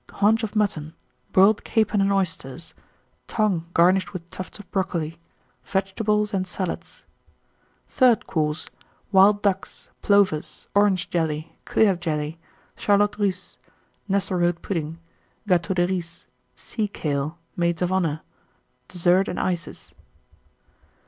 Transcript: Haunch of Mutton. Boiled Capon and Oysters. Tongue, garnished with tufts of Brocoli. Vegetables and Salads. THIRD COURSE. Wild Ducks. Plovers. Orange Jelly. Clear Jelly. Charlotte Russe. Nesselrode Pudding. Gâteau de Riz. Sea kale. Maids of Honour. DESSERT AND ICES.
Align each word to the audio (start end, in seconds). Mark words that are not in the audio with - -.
Haunch 0.13 0.41
of 0.41 0.55
Mutton. 0.55 0.95
Boiled 1.31 1.63
Capon 1.63 2.01
and 2.01 2.11
Oysters. 2.11 2.73
Tongue, 3.27 3.67
garnished 3.75 4.13
with 4.13 4.27
tufts 4.31 4.57
of 4.57 4.65
Brocoli. 4.71 5.19
Vegetables 5.63 6.33
and 6.33 6.47
Salads. 6.47 7.05
THIRD 7.87 8.25
COURSE. 8.25 8.69
Wild 9.11 9.43
Ducks. 9.43 9.89
Plovers. 10.01 10.67
Orange 10.73 11.07
Jelly. 11.11 11.55
Clear 11.65 11.95
Jelly. 11.95 12.39
Charlotte 12.75 13.19
Russe. 13.19 13.59
Nesselrode 14.09 14.63
Pudding. 14.63 14.97
Gâteau 15.47 15.75
de 15.75 15.85
Riz. 15.85 16.25
Sea 16.55 16.87
kale. 16.87 17.37
Maids 17.55 17.83
of 17.83 17.91
Honour. 17.91 18.21
DESSERT 18.87 19.27
AND 19.27 19.39
ICES. 19.39 19.93